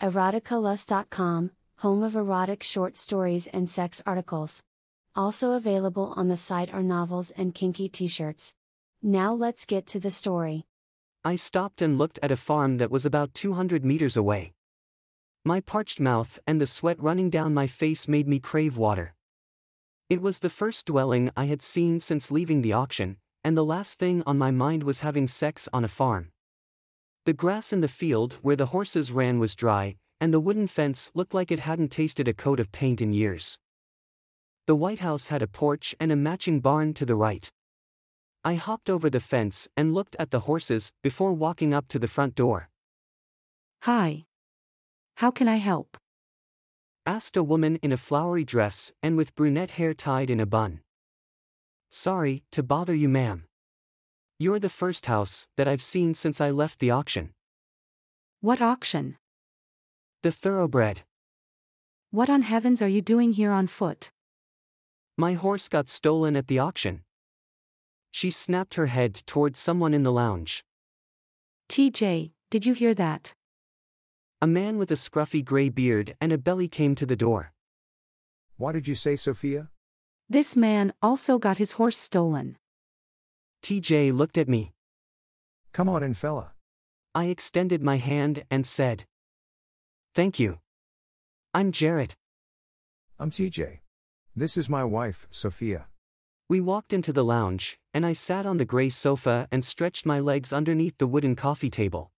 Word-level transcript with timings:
Eroticalust.com, 0.00 1.50
home 1.76 2.02
of 2.02 2.16
erotic 2.16 2.62
short 2.62 2.96
stories 2.96 3.46
and 3.48 3.68
sex 3.68 4.02
articles. 4.06 4.62
Also 5.14 5.52
available 5.52 6.14
on 6.16 6.28
the 6.28 6.38
site 6.38 6.72
are 6.72 6.82
novels 6.82 7.30
and 7.36 7.54
kinky 7.54 7.86
t 7.86 8.08
shirts. 8.08 8.54
Now 9.02 9.34
let's 9.34 9.66
get 9.66 9.86
to 9.88 10.00
the 10.00 10.10
story. 10.10 10.64
I 11.22 11.36
stopped 11.36 11.82
and 11.82 11.98
looked 11.98 12.18
at 12.22 12.32
a 12.32 12.36
farm 12.36 12.78
that 12.78 12.90
was 12.90 13.04
about 13.04 13.34
200 13.34 13.84
meters 13.84 14.16
away. 14.16 14.54
My 15.44 15.60
parched 15.60 16.00
mouth 16.00 16.38
and 16.46 16.58
the 16.58 16.66
sweat 16.66 16.98
running 16.98 17.28
down 17.28 17.52
my 17.52 17.66
face 17.66 18.08
made 18.08 18.26
me 18.26 18.38
crave 18.38 18.78
water. 18.78 19.14
It 20.08 20.22
was 20.22 20.38
the 20.38 20.48
first 20.48 20.86
dwelling 20.86 21.30
I 21.36 21.44
had 21.44 21.60
seen 21.60 22.00
since 22.00 22.30
leaving 22.30 22.62
the 22.62 22.72
auction, 22.72 23.18
and 23.44 23.54
the 23.54 23.64
last 23.64 23.98
thing 23.98 24.22
on 24.24 24.38
my 24.38 24.50
mind 24.50 24.82
was 24.82 25.00
having 25.00 25.28
sex 25.28 25.68
on 25.74 25.84
a 25.84 25.88
farm. 25.88 26.30
The 27.30 27.34
grass 27.34 27.72
in 27.72 27.80
the 27.80 27.86
field 27.86 28.32
where 28.42 28.56
the 28.56 28.72
horses 28.74 29.12
ran 29.12 29.38
was 29.38 29.54
dry, 29.54 29.94
and 30.20 30.34
the 30.34 30.40
wooden 30.40 30.66
fence 30.66 31.12
looked 31.14 31.32
like 31.32 31.52
it 31.52 31.60
hadn't 31.60 31.92
tasted 31.92 32.26
a 32.26 32.34
coat 32.34 32.58
of 32.58 32.72
paint 32.72 33.00
in 33.00 33.12
years. 33.12 33.56
The 34.66 34.74
White 34.74 34.98
House 34.98 35.28
had 35.28 35.40
a 35.40 35.46
porch 35.46 35.94
and 36.00 36.10
a 36.10 36.16
matching 36.16 36.58
barn 36.58 36.92
to 36.94 37.06
the 37.06 37.14
right. 37.14 37.48
I 38.42 38.54
hopped 38.54 38.90
over 38.90 39.08
the 39.08 39.20
fence 39.20 39.68
and 39.76 39.94
looked 39.94 40.16
at 40.18 40.32
the 40.32 40.40
horses 40.40 40.90
before 41.04 41.32
walking 41.32 41.72
up 41.72 41.86
to 41.90 42.00
the 42.00 42.08
front 42.08 42.34
door. 42.34 42.68
Hi. 43.82 44.24
How 45.18 45.30
can 45.30 45.46
I 45.46 45.58
help? 45.58 45.96
Asked 47.06 47.36
a 47.36 47.44
woman 47.44 47.76
in 47.76 47.92
a 47.92 47.96
flowery 47.96 48.42
dress 48.42 48.90
and 49.04 49.16
with 49.16 49.36
brunette 49.36 49.78
hair 49.78 49.94
tied 49.94 50.30
in 50.30 50.40
a 50.40 50.46
bun. 50.46 50.80
Sorry 51.90 52.42
to 52.50 52.64
bother 52.64 52.92
you, 52.92 53.08
ma'am. 53.08 53.44
You're 54.42 54.58
the 54.58 54.70
first 54.70 55.04
house 55.04 55.46
that 55.58 55.68
I've 55.68 55.82
seen 55.82 56.14
since 56.14 56.40
I 56.40 56.48
left 56.48 56.78
the 56.78 56.90
auction. 56.90 57.34
What 58.40 58.62
auction? 58.62 59.18
The 60.22 60.32
thoroughbred. 60.32 61.02
What 62.10 62.30
on 62.30 62.40
heavens 62.40 62.80
are 62.80 62.88
you 62.88 63.02
doing 63.02 63.34
here 63.34 63.52
on 63.52 63.66
foot? 63.66 64.10
My 65.18 65.34
horse 65.34 65.68
got 65.68 65.90
stolen 65.90 66.36
at 66.36 66.46
the 66.46 66.58
auction. 66.58 67.02
She 68.12 68.30
snapped 68.30 68.76
her 68.76 68.86
head 68.86 69.22
towards 69.26 69.58
someone 69.58 69.92
in 69.92 70.04
the 70.04 70.10
lounge. 70.10 70.64
TJ, 71.68 72.30
did 72.48 72.64
you 72.64 72.72
hear 72.72 72.94
that? 72.94 73.34
A 74.40 74.46
man 74.46 74.78
with 74.78 74.90
a 74.90 74.96
scruffy 74.96 75.44
gray 75.44 75.68
beard 75.68 76.16
and 76.18 76.32
a 76.32 76.38
belly 76.38 76.66
came 76.66 76.94
to 76.94 77.04
the 77.04 77.14
door. 77.14 77.52
What 78.56 78.72
did 78.72 78.88
you 78.88 78.94
say, 78.94 79.16
Sophia? 79.16 79.68
This 80.30 80.56
man 80.56 80.94
also 81.02 81.38
got 81.38 81.58
his 81.58 81.72
horse 81.72 81.98
stolen. 81.98 82.56
TJ 83.62 84.12
looked 84.16 84.38
at 84.38 84.48
me. 84.48 84.72
Come 85.72 85.88
on 85.88 86.02
in, 86.02 86.14
fella. 86.14 86.52
I 87.14 87.26
extended 87.26 87.82
my 87.82 87.96
hand 87.96 88.44
and 88.50 88.66
said, 88.66 89.04
Thank 90.14 90.38
you. 90.38 90.58
I'm 91.54 91.72
Jarrett. 91.72 92.14
I'm 93.18 93.30
TJ. 93.30 93.80
This 94.34 94.56
is 94.56 94.68
my 94.68 94.84
wife, 94.84 95.26
Sophia. 95.30 95.86
We 96.48 96.60
walked 96.60 96.92
into 96.92 97.12
the 97.12 97.24
lounge, 97.24 97.78
and 97.94 98.04
I 98.04 98.12
sat 98.12 98.46
on 98.46 98.56
the 98.56 98.64
gray 98.64 98.88
sofa 98.88 99.46
and 99.52 99.64
stretched 99.64 100.06
my 100.06 100.18
legs 100.18 100.52
underneath 100.52 100.98
the 100.98 101.06
wooden 101.06 101.36
coffee 101.36 101.70
table. 101.70 102.10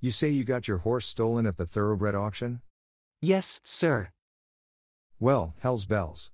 You 0.00 0.10
say 0.10 0.28
you 0.28 0.44
got 0.44 0.66
your 0.66 0.78
horse 0.78 1.06
stolen 1.06 1.46
at 1.46 1.56
the 1.56 1.66
thoroughbred 1.66 2.14
auction? 2.14 2.62
Yes, 3.20 3.60
sir. 3.64 4.10
Well, 5.20 5.54
hell's 5.58 5.86
bells. 5.86 6.30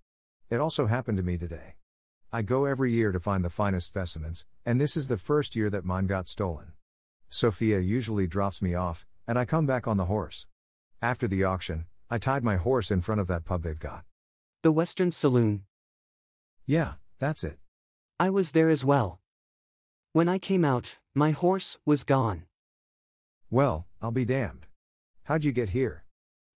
It 0.50 0.60
also 0.60 0.86
happened 0.86 1.16
to 1.16 1.22
me 1.22 1.36
today. 1.38 1.74
I 2.34 2.42
go 2.42 2.64
every 2.64 2.90
year 2.90 3.12
to 3.12 3.20
find 3.20 3.44
the 3.44 3.48
finest 3.48 3.86
specimens, 3.86 4.44
and 4.66 4.80
this 4.80 4.96
is 4.96 5.06
the 5.06 5.16
first 5.16 5.54
year 5.54 5.70
that 5.70 5.84
mine 5.84 6.08
got 6.08 6.27
stolen. 6.27 6.72
Sophia 7.28 7.78
usually 7.78 8.27
drops 8.27 8.60
me 8.60 8.74
off, 8.74 9.06
and 9.24 9.38
I 9.38 9.44
come 9.44 9.66
back 9.66 9.86
on 9.86 9.98
the 9.98 10.06
horse. 10.06 10.48
After 11.00 11.28
the 11.28 11.44
auction, 11.44 11.86
I 12.10 12.18
tied 12.18 12.42
my 12.42 12.56
horse 12.56 12.90
in 12.90 13.02
front 13.02 13.20
of 13.20 13.28
that 13.28 13.44
pub 13.44 13.62
they've 13.62 13.78
got. 13.78 14.05
The 14.64 14.72
Western 14.72 15.12
Saloon. 15.12 15.62
Yeah, 16.66 16.94
that's 17.20 17.44
it. 17.44 17.58
I 18.18 18.30
was 18.30 18.51
there 18.51 18.68
as 18.68 18.84
well. 18.84 19.20
When 20.12 20.28
I 20.28 20.39
came 20.39 20.64
out, 20.64 20.96
my 21.14 21.30
horse 21.30 21.78
was 21.86 22.02
gone. 22.02 22.46
Well, 23.48 23.86
I'll 24.02 24.11
be 24.11 24.24
damned. 24.24 24.66
How'd 25.22 25.45
you 25.45 25.52
get 25.52 25.68
here? 25.68 26.02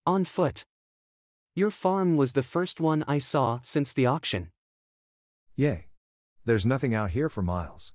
On 0.05 0.25
foot. 0.25 0.65
Your 1.55 1.71
farm 1.71 2.17
was 2.17 2.33
the 2.33 2.43
first 2.43 2.81
one 2.81 3.05
I 3.07 3.19
saw 3.19 3.61
since 3.63 3.93
the 3.93 4.07
auction. 4.07 4.51
Yay. 5.59 5.89
There's 6.45 6.65
nothing 6.65 6.95
out 6.95 7.11
here 7.11 7.29
for 7.29 7.43
miles. 7.43 7.93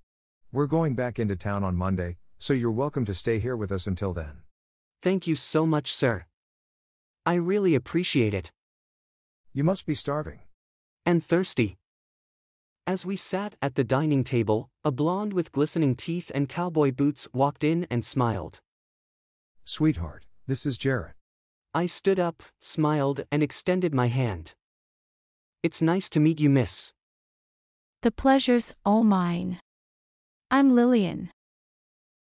We're 0.52 0.68
going 0.68 0.96
back 0.96 1.18
into 1.18 1.38
town 1.38 1.64
on 1.64 1.78
Monday, 1.78 2.18
so 2.38 2.54
you're 2.54 2.70
welcome 2.70 3.06
to 3.06 3.14
stay 3.14 3.40
here 3.40 3.56
with 3.56 3.72
us 3.72 3.88
until 3.88 4.12
then. 4.12 4.42
Thank 5.02 5.28
you 5.28 5.36
so 5.36 5.66
much, 5.66 5.94
sir. 5.94 6.26
I 7.26 7.36
really 7.36 7.74
appreciate 7.74 8.34
it. 8.34 8.52
You 9.54 9.64
must 9.64 9.86
be 9.86 9.96
starving. 9.96 10.42
And 11.06 11.24
thirsty. 11.24 11.78
As 12.86 13.06
we 13.06 13.16
sat 13.16 13.56
at 13.62 13.76
the 13.76 13.86
dining 13.86 14.26
table, 14.26 14.70
a 14.84 14.92
blonde 14.92 15.32
with 15.32 15.54
glistening 15.54 15.96
teeth 15.96 16.34
and 16.36 16.50
cowboy 16.50 16.92
boots 16.92 17.30
walked 17.32 17.64
in 17.64 17.88
and 17.90 18.04
smiled. 18.04 18.60
Sweetheart, 19.64 20.26
this 20.48 20.66
is 20.66 20.78
Jarrett. 20.78 21.16
I 21.74 21.86
stood 21.86 22.20
up, 22.20 22.44
smiled, 22.60 23.24
and 23.32 23.42
extended 23.42 23.94
my 23.94 24.08
hand. 24.08 24.54
It's 25.64 25.82
nice 25.82 26.10
to 26.10 26.20
meet 26.20 26.42
you, 26.42 26.50
miss. 26.50 26.92
The 28.04 28.12
pleasure's 28.12 28.74
all 28.86 29.06
mine. 29.06 29.60
I'm 30.52 30.76
Lillian. 30.76 31.30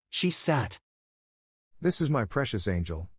She 0.09 0.31
sat. 0.31 0.79
This 1.79 2.01
is 2.01 2.09
my 2.09 2.25
precious 2.25 2.67
angel. 2.67 3.09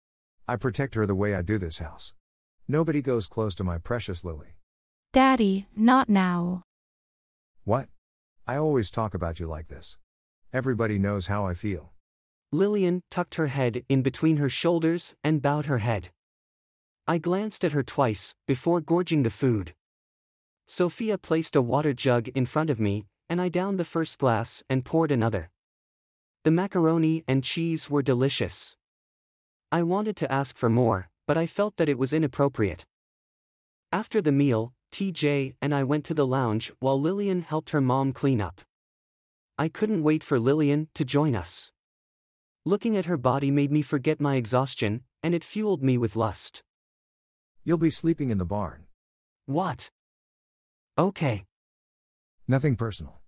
I 0.49 0.57
protect 0.57 0.97
her 0.97 1.07
the 1.07 1.15
way 1.15 1.37
I 1.37 1.43
do 1.43 1.59
this 1.59 1.79
house. 1.79 2.15
Nobody 2.67 3.01
goes 3.01 3.29
close 3.29 3.55
to 3.55 3.63
my 3.63 3.79
precious 3.79 4.25
Lily. 4.25 4.57
Daddy, 5.13 5.69
not 5.77 6.09
now. 6.09 6.63
What? 7.63 7.91
I 8.45 8.57
always 8.57 8.91
talk 8.91 9.15
about 9.15 9.39
you 9.39 9.47
like 9.47 9.69
this. 9.69 9.97
Everybody 10.53 10.99
knows 10.99 11.29
how 11.29 11.47
I 11.47 11.55
feel. 11.55 11.93
Lillian 12.51 13.03
tucked 13.09 13.37
her 13.37 13.47
head 13.47 13.85
in 13.89 14.03
between 14.03 14.39
her 14.39 14.51
shoulders 14.51 15.15
and 15.23 15.41
bowed 15.41 15.67
her 15.67 15.79
head. 15.79 16.09
I 17.07 17.19
glanced 17.19 17.65
at 17.65 17.71
her 17.71 17.85
twice 17.85 18.35
before 18.49 18.81
gorging 18.81 19.23
the 19.23 19.31
food. 19.31 19.75
Sophia 20.71 21.17
placed 21.17 21.57
a 21.57 21.63
water 21.63 21.95
jug 21.95 22.29
in 22.29 22.45
front 22.45 22.69
of 22.69 22.79
me, 22.79 23.07
and 23.27 23.41
I 23.41 23.49
downed 23.49 23.81
the 23.81 23.87
first 23.87 24.19
glass 24.19 24.63
and 24.69 24.85
poured 24.85 25.11
another. 25.11 25.51
The 26.45 26.51
macaroni 26.51 27.25
and 27.27 27.43
cheese 27.43 27.89
were 27.89 28.03
delicious. 28.03 28.77
I 29.73 29.83
wanted 29.83 30.15
to 30.17 30.31
ask 30.31 30.59
for 30.59 30.69
more, 30.69 31.09
but 31.27 31.39
I 31.39 31.47
felt 31.47 31.79
that 31.79 31.89
it 31.89 31.99
was 31.99 32.13
inappropriate. 32.13 32.85
After 33.91 34.21
the 34.21 34.31
meal, 34.31 34.75
TJ 34.93 35.55
and 35.63 35.75
I 35.75 35.85
went 35.85 36.05
to 36.05 36.15
the 36.15 36.27
lounge 36.27 36.71
while 36.81 37.01
Lillian 37.01 37.41
helped 37.41 37.71
her 37.71 37.81
mom 37.81 38.13
clean 38.13 38.41
up. 38.41 38.61
I 39.57 39.69
couldn't 39.71 40.03
wait 40.03 40.23
for 40.23 40.39
Lillian 40.39 40.89
to 40.95 41.05
join 41.05 41.35
us. 41.35 41.73
Looking 42.67 42.95
at 42.95 43.07
her 43.07 43.17
body 43.17 43.51
made 43.51 43.73
me 43.73 43.81
forget 43.81 44.21
my 44.21 44.37
exhaustion, 44.37 45.01
and 45.23 45.35
it 45.35 45.45
fueled 45.45 45.83
me 45.83 45.97
with 45.97 46.15
lust. 46.15 46.63
You'll 47.65 47.79
be 47.79 47.89
sleeping 47.89 48.29
in 48.29 48.37
the 48.37 48.45
barn. 48.45 48.85
What? 49.47 49.91
Okay. 50.99 51.45
Nothing 52.49 52.75
personal. 52.75 53.21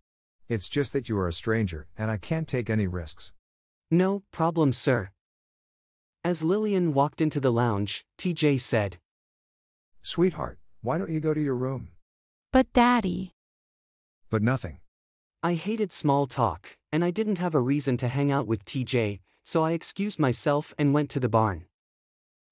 It's 0.48 0.68
just 0.68 0.92
that 0.92 1.08
you 1.08 1.16
are 1.16 1.28
a 1.28 1.32
stranger, 1.32 1.86
and 1.96 2.10
I 2.10 2.16
can't 2.16 2.48
take 2.48 2.68
any 2.68 2.88
risks. 2.88 3.32
No 3.92 4.24
problem, 4.32 4.72
sir. 4.72 5.10
As 6.24 6.42
Lillian 6.42 6.92
walked 6.92 7.20
into 7.20 7.38
the 7.38 7.52
lounge, 7.52 8.04
TJ 8.18 8.60
said, 8.60 8.98
Sweetheart, 10.02 10.58
why 10.80 10.98
don't 10.98 11.12
you 11.12 11.20
go 11.20 11.32
to 11.32 11.40
your 11.40 11.54
room? 11.54 11.90
But 12.52 12.72
Daddy. 12.72 13.34
But 14.30 14.42
nothing. 14.42 14.80
I 15.40 15.54
hated 15.54 15.92
small 15.92 16.26
talk, 16.26 16.76
and 16.90 17.04
I 17.04 17.12
didn't 17.12 17.38
have 17.38 17.54
a 17.54 17.60
reason 17.60 17.96
to 17.98 18.08
hang 18.08 18.32
out 18.32 18.48
with 18.48 18.64
TJ, 18.64 19.20
so 19.44 19.62
I 19.62 19.72
excused 19.72 20.18
myself 20.18 20.74
and 20.76 20.92
went 20.92 21.08
to 21.10 21.20
the 21.20 21.28
barn. 21.28 21.66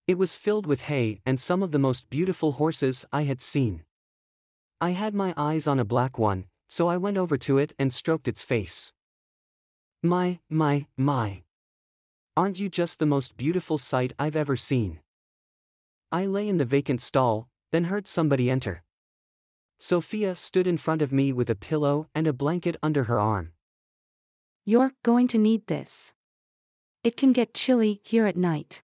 It 0.07 0.17
was 0.17 0.37
filled 0.37 0.67
with 0.67 0.83
hay 0.83 1.21
and 1.27 1.41
some 1.41 1.65
of 1.65 1.73
the 1.73 1.79
most 1.81 2.09
beautiful 2.09 2.53
horses 2.53 3.05
I 3.13 3.25
had 3.25 3.41
seen. 3.41 3.83
I 4.81 4.91
had 4.91 5.13
my 5.13 5.35
eyes 5.37 5.67
on 5.67 5.81
a 5.81 5.85
black 5.85 6.19
one, 6.19 6.45
so 6.69 6.87
I 6.87 6.97
went 6.97 7.17
over 7.17 7.37
to 7.39 7.59
it 7.59 7.73
and 7.81 7.93
stroked 7.93 8.29
its 8.29 8.45
face. 8.45 8.93
My, 10.05 10.39
my, 10.49 10.87
my. 10.97 11.43
Aren't 12.37 12.61
you 12.61 12.69
just 12.69 13.01
the 13.01 13.07
most 13.07 13.37
beautiful 13.37 13.79
sight 13.79 14.13
I've 14.21 14.37
ever 14.37 14.55
seen? 14.55 15.01
I 16.13 16.27
lay 16.27 16.49
in 16.49 16.59
the 16.59 16.65
vacant 16.65 17.01
stall, 17.01 17.49
then 17.73 17.85
heard 17.85 18.07
somebody 18.07 18.49
enter. 18.49 18.85
Sophia 19.79 20.37
stood 20.37 20.69
in 20.69 20.77
front 20.77 21.03
of 21.03 21.13
me 21.13 21.33
with 21.33 21.51
a 21.51 21.57
pillow 21.57 22.09
and 22.15 22.29
a 22.29 22.33
blanket 22.33 22.77
under 22.81 23.05
her 23.05 23.19
arm. 23.19 23.55
You're 24.65 24.93
going 25.03 25.27
to 25.29 25.39
need 25.39 25.67
this. 25.67 26.13
It 27.03 27.17
can 27.17 27.33
get 27.33 27.53
chilly 27.53 28.01
here 28.05 28.27
at 28.27 28.37
night. 28.37 28.83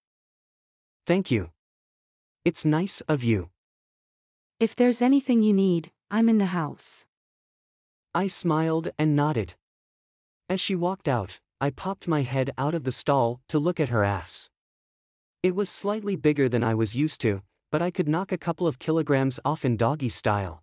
Thank 1.07 1.31
you. 1.31 1.51
It's 2.45 2.65
nice 2.65 3.01
of 3.03 3.23
you. 3.23 3.51
If 4.61 4.77
there's 4.77 5.03
anything 5.03 5.43
you 5.43 5.53
need, 5.53 5.91
I'm 6.11 6.29
in 6.29 6.39
the 6.39 6.47
house. 6.47 7.05
I 8.15 8.29
smiled 8.29 8.91
and 8.97 9.17
nodded. 9.17 9.55
As 10.49 10.61
she 10.61 10.77
walked 10.77 11.09
out, 11.09 11.41
I 11.61 11.71
popped 11.71 12.07
my 12.07 12.23
head 12.23 12.53
out 12.57 12.75
of 12.75 12.85
the 12.85 12.93
stall 12.93 13.41
to 13.49 13.59
look 13.59 13.81
at 13.81 13.89
her 13.89 14.05
ass. 14.05 14.51
It 15.43 15.57
was 15.57 15.69
slightly 15.69 16.15
bigger 16.15 16.49
than 16.49 16.63
I 16.63 16.75
was 16.75 16.95
used 16.95 17.21
to, 17.23 17.43
but 17.73 17.83
I 17.83 17.91
could 17.91 18.07
knock 18.07 18.31
a 18.31 18.39
couple 18.39 18.69
of 18.69 18.79
kilograms 18.79 19.41
off 19.45 19.65
in 19.65 19.77
doggy 19.77 20.09
style. 20.09 20.63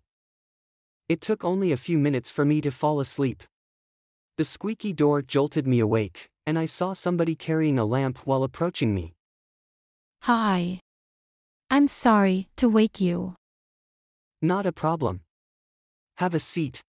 It 1.08 1.20
took 1.20 1.44
only 1.44 1.70
a 1.72 1.76
few 1.76 1.98
minutes 1.98 2.30
for 2.30 2.46
me 2.46 2.62
to 2.62 2.70
fall 2.70 2.98
asleep. 2.98 3.42
The 4.38 4.44
squeaky 4.44 4.94
door 4.94 5.20
jolted 5.20 5.66
me 5.66 5.80
awake, 5.80 6.30
and 6.46 6.58
I 6.58 6.64
saw 6.64 6.94
somebody 6.94 7.34
carrying 7.34 7.78
a 7.78 7.84
lamp 7.84 8.18
while 8.24 8.42
approaching 8.42 8.94
me. 8.94 9.12
Hi. 10.22 10.80
I'm 11.70 11.88
sorry 11.88 12.48
to 12.56 12.68
wake 12.68 12.98
you. 12.98 13.34
Not 14.44 14.66
a 14.66 14.72
problem. 14.72 15.20
Have 16.16 16.34
a 16.34 16.40
seat. 16.40 16.82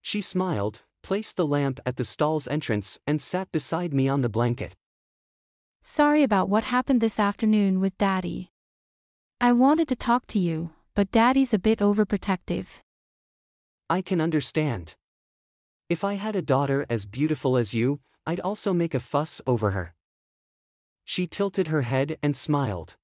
She 0.00 0.22
smiled, 0.22 0.82
placed 1.02 1.36
the 1.36 1.46
lamp 1.46 1.80
at 1.84 1.96
the 1.96 2.04
stall's 2.04 2.48
entrance, 2.48 2.98
and 3.06 3.20
sat 3.20 3.52
beside 3.52 3.92
me 3.92 4.08
on 4.08 4.22
the 4.22 4.30
blanket. 4.30 4.74
Sorry 5.82 6.22
about 6.22 6.48
what 6.48 6.64
happened 6.64 7.02
this 7.02 7.20
afternoon 7.20 7.78
with 7.78 7.98
Daddy. 7.98 8.50
I 9.38 9.52
wanted 9.52 9.86
to 9.88 9.96
talk 9.96 10.26
to 10.28 10.38
you, 10.38 10.70
but 10.94 11.10
Daddy's 11.10 11.52
a 11.52 11.58
bit 11.58 11.80
overprotective. 11.80 12.80
I 13.90 14.00
can 14.00 14.22
understand. 14.22 14.94
If 15.90 16.02
I 16.04 16.14
had 16.14 16.34
a 16.34 16.42
daughter 16.42 16.86
as 16.88 17.04
beautiful 17.04 17.58
as 17.58 17.74
you, 17.74 18.00
I'd 18.26 18.40
also 18.40 18.72
make 18.72 18.94
a 18.94 19.00
fuss 19.00 19.42
over 19.46 19.72
her. 19.72 19.94
She 21.04 21.26
tilted 21.26 21.68
her 21.68 21.82
head 21.82 22.16
and 22.22 22.34
smiled. 22.34 22.96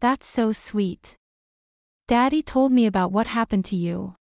That's 0.00 0.26
so 0.26 0.52
sweet. 0.52 1.16
Daddy 2.10 2.42
told 2.42 2.72
me 2.72 2.86
about 2.86 3.12
what 3.12 3.28
happened 3.28 3.64
to 3.66 3.76
you. 3.76 4.16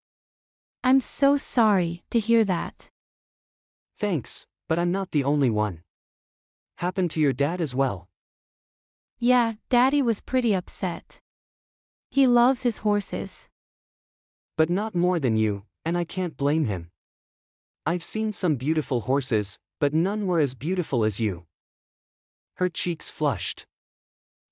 I'm 0.83 0.99
so 0.99 1.37
sorry 1.37 2.03
to 2.09 2.19
hear 2.19 2.43
that. 2.43 2.89
Thanks, 3.97 4.45
but 4.67 4.77
I'm 4.77 4.91
not 4.91 5.11
the 5.11 5.23
only 5.23 5.49
one. 5.49 5.83
Happened 6.79 7.11
to 7.11 7.21
your 7.21 7.31
dad 7.31 7.61
as 7.61 7.73
well. 7.73 8.09
Yeah, 9.19 9.53
Daddy 9.69 10.01
was 10.01 10.19
pretty 10.19 10.53
upset. 10.53 11.21
He 12.11 12.27
loves 12.27 12.63
his 12.63 12.79
horses. 12.79 13.47
But 14.57 14.69
not 14.69 14.93
more 14.93 15.17
than 15.17 15.37
you, 15.37 15.63
and 15.85 15.97
I 15.97 16.03
can't 16.03 16.35
blame 16.35 16.65
him. 16.65 16.89
I've 17.85 18.03
seen 18.03 18.33
some 18.33 18.57
beautiful 18.57 18.99
horses, 19.07 19.59
but 19.79 19.93
none 19.93 20.27
were 20.27 20.41
as 20.41 20.55
beautiful 20.55 21.05
as 21.05 21.21
you. 21.21 21.45
Her 22.55 22.67
cheeks 22.67 23.09
flushed. 23.09 23.65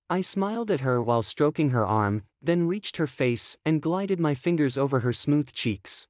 I 0.09 0.21
smiled 0.21 0.69
at 0.69 0.81
her 0.81 1.01
while 1.01 1.23
stroking 1.23 1.71
her 1.71 1.85
arm, 1.85 2.23
then 2.39 2.67
reached 2.67 2.97
her 2.97 3.07
face 3.07 3.57
and 3.65 3.81
glided 3.81 4.19
my 4.19 4.35
fingers 4.35 4.77
over 4.77 4.99
her 4.99 5.11
smooth 5.11 5.51
cheeks. 5.51 6.07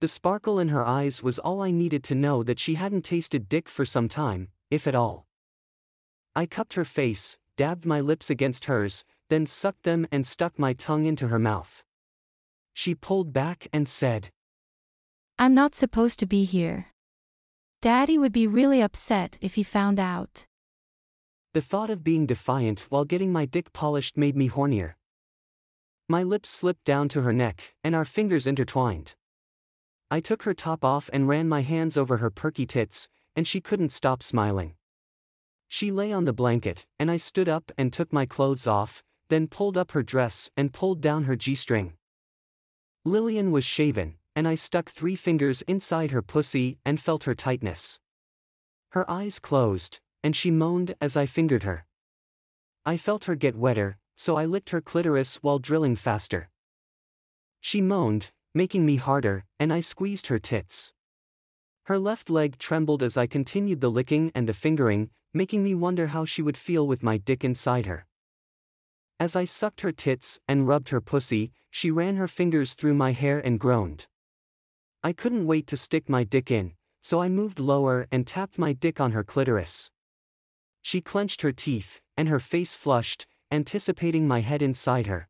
The 0.00 0.08
sparkle 0.08 0.58
in 0.58 0.68
her 0.68 0.84
eyes 0.84 1.22
was 1.22 1.38
all 1.38 1.62
I 1.62 1.70
needed 1.70 2.02
to 2.04 2.14
know 2.16 2.42
that 2.42 2.58
she 2.58 2.74
hadn't 2.74 3.04
tasted 3.04 3.48
dick 3.48 3.68
for 3.68 3.84
some 3.84 4.08
time, 4.08 4.48
if 4.70 4.86
at 4.86 4.94
all. 4.96 5.26
I 6.34 6.46
cupped 6.46 6.74
her 6.74 6.84
face, 6.84 7.38
dabbed 7.56 7.86
my 7.86 8.00
lips 8.00 8.28
against 8.28 8.64
hers, 8.64 9.04
then 9.28 9.46
sucked 9.46 9.84
them 9.84 10.06
and 10.10 10.26
stuck 10.26 10.58
my 10.58 10.72
tongue 10.72 11.06
into 11.06 11.28
her 11.28 11.38
mouth. 11.38 11.84
She 12.74 12.94
pulled 12.94 13.32
back 13.32 13.68
and 13.72 13.88
said, 13.88 14.30
I'm 15.38 15.54
not 15.54 15.74
supposed 15.74 16.18
to 16.18 16.26
be 16.26 16.44
here. 16.44 16.88
Daddy 17.80 18.18
would 18.18 18.32
be 18.32 18.46
really 18.46 18.82
upset 18.82 19.38
if 19.40 19.54
he 19.54 19.62
found 19.62 20.00
out. 20.00 20.46
The 21.56 21.62
thought 21.62 21.88
of 21.88 22.04
being 22.04 22.26
defiant 22.26 22.80
while 22.90 23.06
getting 23.06 23.32
my 23.32 23.46
dick 23.46 23.72
polished 23.72 24.18
made 24.18 24.36
me 24.36 24.50
hornier. 24.50 24.96
My 26.06 26.22
lips 26.22 26.50
slipped 26.50 26.84
down 26.84 27.08
to 27.08 27.22
her 27.22 27.32
neck, 27.32 27.74
and 27.82 27.94
our 27.94 28.04
fingers 28.04 28.46
intertwined. 28.46 29.14
I 30.10 30.20
took 30.20 30.42
her 30.42 30.52
top 30.52 30.84
off 30.84 31.08
and 31.14 31.26
ran 31.26 31.48
my 31.48 31.62
hands 31.62 31.96
over 31.96 32.18
her 32.18 32.28
perky 32.28 32.66
tits, 32.66 33.08
and 33.34 33.48
she 33.48 33.62
couldn't 33.62 33.88
stop 33.88 34.22
smiling. 34.22 34.74
She 35.66 35.90
lay 35.90 36.12
on 36.12 36.26
the 36.26 36.34
blanket, 36.34 36.84
and 36.98 37.10
I 37.10 37.16
stood 37.16 37.48
up 37.48 37.72
and 37.78 37.90
took 37.90 38.12
my 38.12 38.26
clothes 38.26 38.66
off, 38.66 39.02
then 39.30 39.48
pulled 39.48 39.78
up 39.78 39.92
her 39.92 40.02
dress 40.02 40.50
and 40.58 40.74
pulled 40.74 41.00
down 41.00 41.24
her 41.24 41.36
G 41.36 41.54
string. 41.54 41.94
Lillian 43.02 43.50
was 43.50 43.64
shaven, 43.64 44.16
and 44.34 44.46
I 44.46 44.56
stuck 44.56 44.90
three 44.90 45.16
fingers 45.16 45.62
inside 45.62 46.10
her 46.10 46.20
pussy 46.20 46.76
and 46.84 47.00
felt 47.00 47.24
her 47.24 47.34
tightness. 47.34 47.98
Her 48.90 49.10
eyes 49.10 49.38
closed, 49.38 50.00
and 50.26 50.34
she 50.34 50.50
moaned 50.50 50.92
as 51.00 51.16
I 51.16 51.24
fingered 51.24 51.62
her. 51.62 51.86
I 52.84 52.96
felt 52.96 53.26
her 53.26 53.36
get 53.36 53.54
wetter, 53.54 53.96
so 54.16 54.36
I 54.36 54.44
licked 54.44 54.70
her 54.70 54.80
clitoris 54.80 55.36
while 55.36 55.60
drilling 55.60 55.94
faster. 55.94 56.50
She 57.60 57.80
moaned, 57.80 58.32
making 58.52 58.84
me 58.84 58.96
harder, 58.96 59.44
and 59.60 59.72
I 59.72 59.78
squeezed 59.78 60.26
her 60.26 60.40
tits. 60.40 60.92
Her 61.84 61.96
left 61.96 62.28
leg 62.28 62.58
trembled 62.58 63.04
as 63.04 63.16
I 63.16 63.28
continued 63.28 63.80
the 63.80 63.88
licking 63.88 64.32
and 64.34 64.48
the 64.48 64.52
fingering, 64.52 65.10
making 65.32 65.62
me 65.62 65.76
wonder 65.76 66.08
how 66.08 66.24
she 66.24 66.42
would 66.42 66.56
feel 66.56 66.88
with 66.88 67.04
my 67.04 67.18
dick 67.18 67.44
inside 67.44 67.86
her. 67.86 68.04
As 69.20 69.36
I 69.36 69.44
sucked 69.44 69.82
her 69.82 69.92
tits 69.92 70.40
and 70.48 70.66
rubbed 70.66 70.88
her 70.88 71.00
pussy, 71.00 71.52
she 71.70 71.92
ran 71.92 72.16
her 72.16 72.26
fingers 72.26 72.74
through 72.74 72.94
my 72.94 73.12
hair 73.12 73.38
and 73.38 73.60
groaned. 73.60 74.08
I 75.04 75.12
couldn't 75.12 75.46
wait 75.46 75.68
to 75.68 75.76
stick 75.76 76.08
my 76.08 76.24
dick 76.24 76.50
in, 76.50 76.72
so 77.00 77.22
I 77.22 77.28
moved 77.28 77.60
lower 77.60 78.08
and 78.10 78.26
tapped 78.26 78.58
my 78.58 78.72
dick 78.72 79.00
on 79.00 79.12
her 79.12 79.22
clitoris. 79.22 79.92
She 80.86 81.00
clenched 81.00 81.42
her 81.42 81.50
teeth, 81.50 82.00
and 82.16 82.28
her 82.28 82.38
face 82.38 82.76
flushed, 82.76 83.26
anticipating 83.50 84.28
my 84.28 84.40
head 84.40 84.62
inside 84.62 85.08
her. 85.08 85.28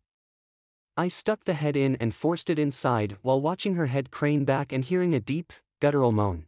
I 0.99 1.09
stuck 1.09 1.45
the 1.45 1.55
head 1.55 1.79
in 1.79 1.97
and 1.97 2.15
forced 2.15 2.51
it 2.51 2.59
inside 2.59 3.17
while 3.23 3.41
watching 3.41 3.75
her 3.77 3.87
head 3.87 4.11
crane 4.11 4.45
back 4.45 4.71
and 4.71 4.85
hearing 4.85 5.15
a 5.15 5.19
deep, 5.19 5.55
guttural 5.81 6.13
moan. 6.13 6.45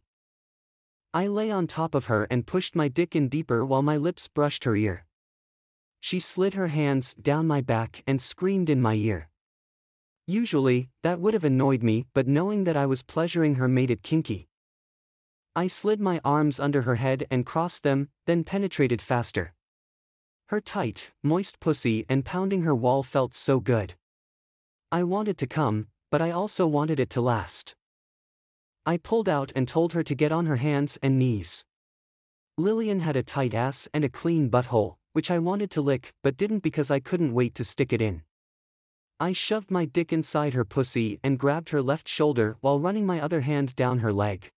I 1.11 1.25
lay 1.25 1.49
on 1.49 1.65
top 1.65 1.95
of 1.95 2.05
her 2.05 2.27
and 2.29 2.45
pushed 2.45 2.75
my 2.75 2.87
dick 2.87 3.15
in 3.15 3.29
deeper 3.29 3.65
while 3.65 3.81
my 3.81 3.97
lips 3.97 4.27
brushed 4.27 4.63
her 4.65 4.75
ear. 4.75 5.07
She 5.99 6.19
slid 6.19 6.53
her 6.53 6.67
hands 6.67 7.15
down 7.15 7.47
my 7.47 7.61
back 7.61 8.03
and 8.05 8.21
screamed 8.21 8.69
in 8.69 8.79
my 8.79 8.93
ear. 8.93 9.29
Usually, 10.27 10.89
that 11.01 11.19
would 11.19 11.33
have 11.33 11.43
annoyed 11.43 11.81
me, 11.81 12.05
but 12.13 12.27
knowing 12.27 12.65
that 12.65 12.77
I 12.77 12.85
was 12.85 13.01
pleasuring 13.01 13.55
her 13.55 13.67
made 13.67 13.89
it 13.89 14.03
kinky. 14.03 14.48
I 15.59 15.67
slid 15.67 15.99
my 15.99 16.21
arms 16.23 16.57
under 16.57 16.83
her 16.83 16.95
head 16.95 17.27
and 17.29 17.45
crossed 17.45 17.83
them, 17.83 18.07
then 18.25 18.45
penetrated 18.45 19.01
faster. 19.01 19.51
Her 20.47 20.61
tight, 20.61 21.11
moist 21.21 21.59
pussy 21.59 22.05
and 22.07 22.23
pounding 22.23 22.61
her 22.61 22.73
wall 22.73 23.03
felt 23.03 23.33
so 23.33 23.59
good. 23.59 23.95
I 24.89 25.03
wanted 25.03 25.37
to 25.39 25.47
come, 25.47 25.87
but 26.11 26.21
I 26.21 26.31
also 26.31 26.65
wanted 26.65 26.97
it 26.97 27.09
to 27.09 27.19
last. 27.19 27.75
I 28.85 28.95
pulled 28.95 29.27
out 29.27 29.51
and 29.53 29.67
told 29.67 29.91
her 29.91 30.01
to 30.01 30.15
get 30.15 30.31
on 30.31 30.45
her 30.45 30.55
hands 30.55 30.97
and 31.03 31.19
knees. 31.19 31.65
Lillian 32.57 33.01
had 33.01 33.17
a 33.17 33.21
tight 33.21 33.53
ass 33.53 33.85
and 33.93 34.05
a 34.05 34.09
clean 34.09 34.49
butthole, 34.49 34.95
which 35.11 35.29
I 35.29 35.39
wanted 35.39 35.71
to 35.71 35.81
lick 35.81 36.13
but 36.23 36.37
didn't 36.37 36.63
because 36.63 36.89
I 36.89 37.01
couldn't 37.01 37.33
wait 37.33 37.53
to 37.55 37.65
stick 37.65 37.91
it 37.91 38.01
in. 38.01 38.21
I 39.19 39.33
shoved 39.33 39.71
my 39.71 39.83
dick 39.83 40.13
inside 40.13 40.53
her 40.53 40.63
pussy 40.63 41.19
and 41.21 41.37
grabbed 41.37 41.71
her 41.71 41.81
left 41.81 42.07
shoulder 42.07 42.55
while 42.61 42.79
running 42.79 43.05
my 43.05 43.19
other 43.19 43.41
hand 43.41 43.75
down 43.75 43.99
her 43.99 44.13
leg. 44.13 44.53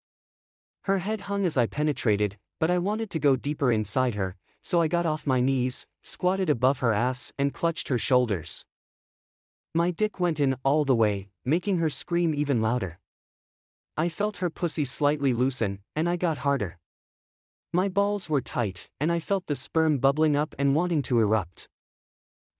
Her 0.83 0.99
head 0.99 1.23
hung 1.23 1.47
as 1.47 1.57
I 1.57 1.67
penetrated, 1.67 2.39
but 2.59 2.71
I 2.71 2.79
wanted 2.79 3.09
to 3.11 3.21
go 3.21 3.37
deeper 3.37 3.71
inside 3.71 4.17
her, 4.17 4.37
so 4.62 4.81
I 4.81 4.89
got 4.89 5.07
off 5.07 5.27
my 5.27 5.41
knees, 5.41 5.87
squatted 6.03 6.51
above 6.51 6.81
her 6.81 6.93
ass, 6.93 7.33
and 7.39 7.55
clutched 7.55 7.89
her 7.89 7.99
shoulders. 7.99 8.65
My 9.75 9.91
dick 9.91 10.19
went 10.19 10.41
in 10.41 10.57
all 10.65 10.85
the 10.85 10.95
way, 10.95 11.29
making 11.45 11.79
her 11.79 11.89
scream 11.89 12.35
even 12.35 12.61
louder. 12.61 12.99
I 13.97 14.09
felt 14.09 14.39
her 14.39 14.51
pussy 14.51 14.85
slightly 14.85 15.33
loosen, 15.33 15.79
and 15.95 16.09
I 16.09 16.17
got 16.17 16.39
harder. 16.39 16.79
My 17.73 17.89
balls 17.89 18.29
were 18.29 18.41
tight, 18.41 18.89
and 19.01 19.12
I 19.12 19.21
felt 19.21 19.47
the 19.47 19.55
sperm 19.55 19.99
bubbling 19.99 20.37
up 20.37 20.55
and 20.59 20.75
wanting 20.75 21.03
to 21.03 21.21
erupt. 21.21 21.69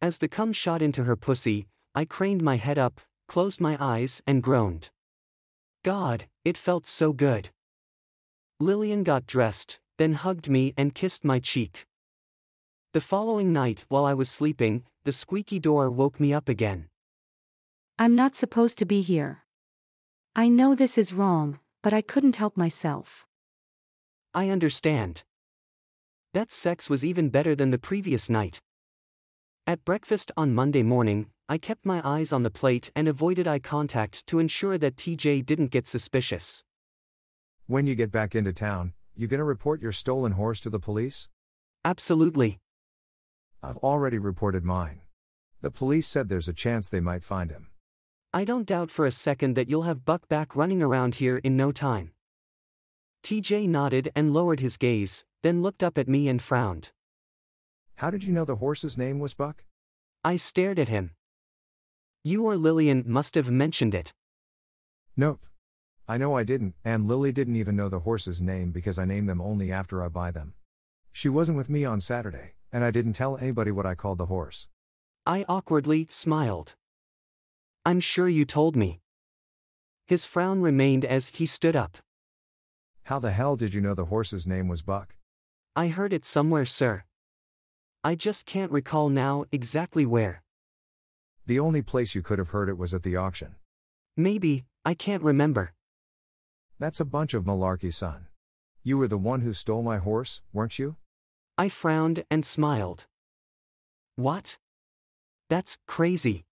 As 0.01 0.19
the 0.19 0.29
cum 0.29 0.53
shot 0.53 0.81
into 0.81 1.05
her 1.05 1.17
pussy, 1.17 1.67
I 1.95 2.05
craned 2.05 2.43
my 2.43 2.57
head 2.57 2.79
up, 2.79 3.01
closed 3.29 3.61
my 3.61 3.77
eyes, 3.79 4.23
and 4.27 4.43
groaned. 4.43 4.91
God, 5.85 6.27
it 6.45 6.57
felt 6.57 6.87
so 6.87 7.13
good. 7.13 7.51
Lillian 8.61 9.03
got 9.03 9.27
dressed, 9.27 9.81
then 9.99 10.13
hugged 10.13 10.49
me 10.49 10.73
and 10.77 10.95
kissed 10.95 11.25
my 11.25 11.39
cheek. 11.39 11.87
The 12.93 13.01
following 13.01 13.53
night, 13.53 13.85
while 13.89 14.05
I 14.05 14.15
was 14.15 14.29
sleeping, 14.29 14.85
the 15.05 15.13
squeaky 15.13 15.59
door 15.59 15.91
woke 15.91 16.21
me 16.21 16.33
up 16.33 16.49
again. 16.49 16.89
I'm 17.99 18.15
not 18.15 18.35
supposed 18.35 18.79
to 18.79 18.85
be 18.85 19.03
here. 19.03 19.45
I 20.37 20.49
know 20.49 20.75
this 20.75 20.97
is 20.97 21.13
wrong, 21.13 21.59
but 21.83 21.93
I 21.93 22.03
couldn't 22.03 22.37
help 22.37 22.57
myself. 22.57 23.27
I 24.35 24.49
understand. 24.49 25.25
That 26.33 26.51
sex 26.51 26.89
was 26.89 27.05
even 27.05 27.29
better 27.29 27.55
than 27.55 27.71
the 27.71 27.79
previous 27.79 28.31
night. 28.31 28.61
At 29.67 29.85
breakfast 29.85 30.33
on 30.37 30.55
Monday 30.55 30.83
morning, 30.83 31.27
I 31.49 31.59
kept 31.59 31.85
my 31.85 32.01
eyes 32.03 32.33
on 32.33 32.43
the 32.43 32.51
plate 32.51 32.91
and 32.97 33.07
avoided 33.07 33.47
eye 33.47 33.59
contact 33.59 34.27
to 34.29 34.39
ensure 34.39 34.79
that 34.79 34.97
TJ 34.97 35.45
didn't 35.45 35.71
get 35.71 35.87
suspicious. 35.87 36.65
When 37.67 37.87
you 37.87 37.95
get 37.95 38.11
back 38.11 38.35
into 38.35 38.53
town, 38.53 38.93
you 39.15 39.29
gonna 39.29 39.45
report 39.45 39.81
your 39.81 39.93
stolen 39.93 40.33
horse 40.33 40.61
to 40.61 40.71
the 40.71 40.81
police? 40.81 41.29
Absolutely. 41.85 42.59
I've 43.63 43.77
already 43.79 44.19
reported 44.19 44.65
mine. 44.65 45.03
The 45.61 45.71
police 45.71 46.09
said 46.09 46.29
there's 46.29 46.49
a 46.49 46.53
chance 46.53 46.89
they 46.89 47.01
might 47.01 47.23
find 47.23 47.51
him. 47.51 47.69
I 48.33 48.45
don't 48.45 48.67
doubt 48.67 48.91
for 48.91 49.07
a 49.07 49.13
second 49.13 49.55
that 49.55 49.69
you'll 49.69 49.83
have 49.83 50.05
Buck 50.05 50.29
back 50.29 50.57
running 50.57 50.83
around 50.83 51.17
here 51.17 51.39
in 51.39 51.57
no 51.57 51.71
time. 51.71 52.11
TJ 53.23 53.69
nodded 53.69 54.11
and 54.17 54.35
lowered 54.35 54.59
his 54.59 54.77
gaze, 54.77 55.25
then 55.43 55.63
looked 55.63 55.83
up 55.83 55.99
at 55.99 56.09
me 56.09 56.29
and 56.29 56.43
frowned. 56.43 56.91
How 57.97 58.11
did 58.11 58.25
you 58.25 58.33
know 58.33 58.45
the 58.45 58.57
horse's 58.57 58.99
name 58.99 59.21
was 59.21 59.35
Buck? 59.35 59.65
I 60.25 60.37
stared 60.37 60.81
at 60.81 60.89
him. 60.89 61.13
You 62.25 62.45
or 62.45 62.57
Lillian 62.57 63.05
must 63.07 63.37
have 63.37 63.51
mentioned 63.51 63.95
it. 63.95 64.13
Nope. 65.17 65.47
I 66.13 66.19
know 66.19 66.37
I 66.37 66.45
didn't, 66.45 66.75
and 66.85 67.09
Lily 67.09 67.33
didn't 67.33 67.57
even 67.57 67.75
know 67.75 67.89
the 67.89 68.01
horse's 68.01 68.43
name 68.43 68.71
because 68.71 68.99
I 68.99 69.07
name 69.07 69.25
them 69.25 69.41
only 69.41 69.73
after 69.73 70.05
I 70.05 70.09
buy 70.09 70.31
them. 70.31 70.53
She 71.11 71.31
wasn't 71.31 71.57
with 71.57 71.71
me 71.71 71.87
on 71.87 72.03
Saturday, 72.03 72.53
and 72.71 72.85
I 72.85 72.91
didn't 72.91 73.15
tell 73.15 73.39
anybody 73.39 73.71
what 73.71 73.87
I 73.87 73.95
called 73.95 74.19
the 74.19 74.27
horse. 74.27 74.69
I 75.25 75.47
awkwardly 75.49 76.07
smiled. 76.11 76.75
I'm 77.87 77.99
sure 77.99 78.29
you 78.29 78.45
told 78.45 78.77
me. 78.77 79.01
His 80.07 80.27
frown 80.27 80.61
remained 80.61 81.07
as 81.07 81.31
he 81.31 81.47
stood 81.47 81.75
up. 81.75 81.97
How 83.05 83.19
the 83.19 83.31
hell 83.31 83.57
did 83.57 83.73
you 83.73 83.81
know 83.81 83.95
the 83.95 84.13
horse's 84.13 84.47
name 84.47 84.69
was 84.69 84.83
Buck? 84.83 85.15
I 85.75 85.89
heard 85.89 86.13
it 86.13 86.27
somewhere, 86.27 86.67
sir. 86.67 87.05
I 88.05 88.17
just 88.17 88.45
can't 88.45 88.71
recall 88.71 89.09
now 89.09 89.47
exactly 89.51 90.05
where. 90.05 90.43
The 91.47 91.59
only 91.59 91.81
place 91.81 92.15
you 92.15 92.21
could 92.21 92.39
have 92.39 92.51
heard 92.51 92.69
it 92.69 92.77
was 92.77 92.93
at 92.93 93.03
the 93.03 93.17
auction. 93.17 93.55
Maybe, 94.15 94.67
I 94.85 94.93
can't 94.93 95.23
remember. 95.23 95.73
That's 96.83 96.99
a 96.99 97.05
bunch 97.05 97.33
of 97.33 97.45
malarkey, 97.45 97.93
son. 97.93 98.27
You 98.83 98.99
were 98.99 99.07
the 99.07 99.17
one 99.17 99.43
who 99.43 99.53
stole 99.53 99.85
my 99.85 99.99
horse, 99.99 100.41
weren't 100.53 100.81
you? 100.81 100.97
I 101.57 101.69
frowned 101.69 102.25
and 102.29 102.45
smiled. 102.45 103.07
What? 104.17 104.59
That's 105.49 105.79
crazy. 105.87 106.45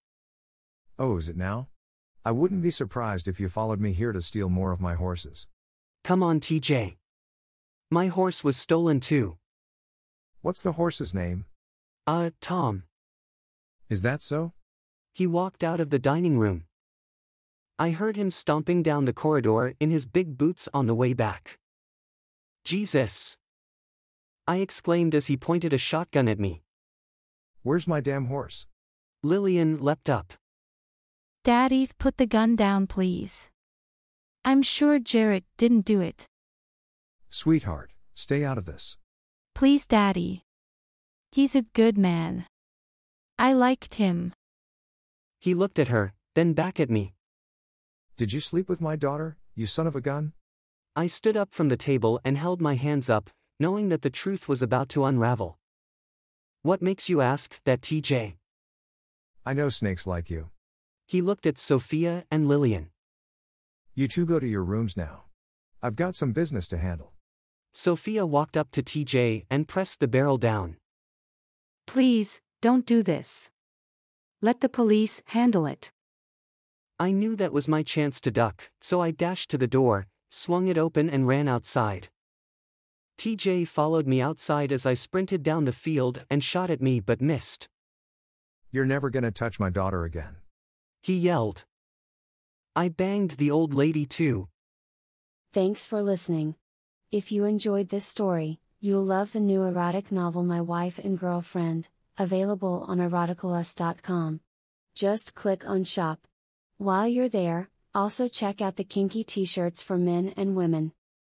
Oh, 1.01 1.17
is 1.17 1.29
it 1.29 1.37
now? 1.37 1.67
I 2.25 2.31
wouldn't 2.31 2.63
be 2.63 2.71
surprised 2.71 3.27
if 3.27 3.41
you 3.41 3.49
followed 3.49 3.81
me 3.81 3.93
here 3.93 4.13
to 4.13 4.23
steal 4.23 4.49
more 4.49 4.71
of 4.71 4.81
my 4.81 4.95
horses. 4.95 5.49
Come 6.05 6.23
on, 6.23 6.39
TJ. 6.39 6.95
My 7.91 8.07
horse 8.07 8.45
was 8.45 8.57
stolen 8.57 9.01
too. 9.01 9.37
What's 10.43 10.63
the 10.63 10.79
horse's 10.79 11.13
name? 11.13 11.47
Uh, 12.07 12.31
Tom. 12.41 12.85
Is 13.89 14.03
that 14.03 14.23
so? 14.23 14.53
He 15.13 15.27
walked 15.27 15.65
out 15.65 15.81
of 15.81 15.91
the 15.91 15.99
dining 15.99 16.39
room. 16.39 16.67
I 17.81 17.93
heard 17.93 18.17
him 18.17 18.31
stomping 18.31 18.83
down 18.83 19.07
the 19.07 19.15
corridor 19.15 19.73
in 19.81 19.91
his 19.91 20.05
big 20.05 20.37
boots 20.37 20.69
on 20.75 20.87
the 20.87 20.95
way 20.95 21.15
back. 21.15 21.59
Jesus! 22.63 23.39
I 24.47 24.57
exclaimed 24.57 25.15
as 25.15 25.29
he 25.29 25.39
pointed 25.39 25.73
a 25.73 25.79
shotgun 25.79 26.29
at 26.29 26.39
me. 26.39 26.61
Where's 27.63 27.89
my 27.89 28.03
damn 28.03 28.27
horse? 28.27 28.67
Lillian 29.23 29.79
leapt 29.79 30.11
up. 30.11 30.35
Daddy, 31.43 31.89
put 31.99 32.19
the 32.19 32.27
gun 32.27 32.55
down, 32.55 32.87
please. 32.87 33.49
I'm 34.45 34.61
sure 34.61 34.99
Jarrett 34.99 35.45
didn't 35.57 35.87
do 35.87 36.03
it. 36.03 36.27
Sweetheart, 37.31 37.93
stay 38.13 38.45
out 38.45 38.59
of 38.59 38.67
this. 38.67 38.99
Please, 39.55 39.87
Daddy. 39.87 40.43
He's 41.33 41.55
a 41.55 41.63
good 41.73 41.97
man. 41.97 42.45
I 43.39 43.55
liked 43.55 43.95
him. 43.95 44.35
He 45.39 45.55
looked 45.55 45.79
at 45.79 45.89
her, 45.89 46.13
then 46.35 46.53
back 46.53 46.79
at 46.79 46.91
me. 46.91 47.15
Did 48.21 48.35
you 48.35 48.41
sleep 48.41 48.69
with 48.69 48.83
my 48.83 48.97
daughter, 48.97 49.39
you 49.55 49.65
son 49.65 49.87
of 49.87 49.97
a 49.97 50.03
gun? 50.03 50.35
I 50.95 51.07
stood 51.07 51.39
up 51.39 51.55
from 51.55 51.71
the 51.71 51.77
table 51.79 52.21
and 52.23 52.37
held 52.37 52.61
my 52.61 52.75
hands 52.75 53.09
up, 53.09 53.31
knowing 53.59 53.89
that 53.89 54.03
the 54.03 54.11
truth 54.11 54.47
was 54.47 54.61
about 54.61 54.91
to 54.91 55.07
unravel. 55.07 55.59
What 56.61 56.83
makes 56.83 57.09
you 57.09 57.23
ask 57.23 57.59
that, 57.65 57.81
TJ? 57.81 58.35
I 59.47 59.55
know 59.55 59.71
snakes 59.71 60.07
like 60.07 60.29
you. 60.29 60.51
He 61.07 61.23
looked 61.23 61.47
at 61.47 61.57
Sophia 61.57 62.27
and 62.31 62.47
Lillian. 62.47 62.91
You 63.95 64.07
two 64.07 64.27
go 64.27 64.39
to 64.39 64.47
your 64.47 64.65
rooms 64.65 64.99
now. 64.99 65.23
I've 65.83 65.97
got 65.97 66.15
some 66.15 66.33
business 66.33 66.69
to 66.69 66.77
handle. 66.77 67.15
Sophia 67.73 68.27
walked 68.27 68.55
up 68.55 68.71
to 68.73 68.83
TJ 68.83 69.47
and 69.49 69.67
pressed 69.67 69.99
the 69.99 70.09
barrel 70.09 70.37
down. 70.37 70.77
Please, 71.87 72.43
don't 72.61 72.85
do 72.85 73.03
this. 73.03 73.51
Let 74.43 74.61
the 74.61 74.69
police 74.69 75.23
handle 75.29 75.65
it. 75.65 75.91
I 77.01 77.13
knew 77.13 77.35
that 77.37 77.55
was 77.55 77.67
my 77.67 77.83
chance 77.83 78.21
to 78.21 78.31
duck, 78.31 78.69
so 78.83 79.01
I 79.01 79.11
dashed 79.11 79.51
to 79.53 79.59
the 79.59 79.67
door, 79.67 80.07
swung 80.29 80.69
it 80.69 80.77
open, 80.77 81.09
and 81.09 81.27
ran 81.27 81.49
outside. 81.49 82.09
TJ 83.17 83.69
followed 83.69 84.07
me 84.07 84.21
outside 84.21 84.71
as 84.71 84.85
I 84.85 84.93
sprinted 84.93 85.43
down 85.43 85.65
the 85.65 85.73
field 85.73 86.27
and 86.29 86.45
shot 86.45 86.69
at 86.69 86.83
me 86.83 87.01
but 87.01 87.23
missed. 87.23 87.71
You're 88.71 88.85
never 88.85 89.09
gonna 89.09 89.31
touch 89.31 89.59
my 89.59 89.71
daughter 89.71 90.05
again. 90.05 90.37
He 91.03 91.17
yelled. 91.17 91.65
I 92.77 92.91
banged 92.91 93.33
the 93.33 93.51
old 93.51 93.73
lady 93.73 94.05
too. 94.05 94.49
Thanks 95.55 95.87
for 95.87 96.03
listening. 96.03 96.55
If 97.11 97.33
you 97.33 97.47
enjoyed 97.47 97.89
this 97.89 98.05
story, 98.05 98.61
you'll 98.79 99.05
love 99.05 99.33
the 99.33 99.41
new 99.41 99.63
erotic 99.63 100.13
novel 100.13 100.43
My 100.43 100.61
Wife 100.61 100.99
and 100.99 101.19
Girlfriend, 101.19 101.89
available 102.19 102.85
on 102.87 102.99
eroticalust.com. 102.99 104.41
Just 104.95 105.35
click 105.35 105.67
on 105.67 105.85
Shop. 105.85 106.27
While 106.81 107.09
you're 107.09 107.29
there, 107.29 107.69
also 107.95 108.27
check 108.27 108.63
out 108.63 108.77
the 108.77 108.85
kinky 108.85 109.23
t 109.23 109.45
shirts 109.45 109.83
for 109.83 109.99
men 109.99 110.33
and 110.35 110.57
women. 110.57 110.93